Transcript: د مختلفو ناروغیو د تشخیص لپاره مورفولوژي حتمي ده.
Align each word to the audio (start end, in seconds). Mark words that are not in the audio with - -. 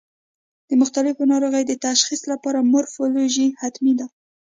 د 0.67 0.71
مختلفو 0.81 1.23
ناروغیو 1.31 1.67
د 1.69 1.73
تشخیص 1.87 2.21
لپاره 2.31 2.67
مورفولوژي 2.73 3.47
حتمي 3.61 3.93
ده. 3.99 4.07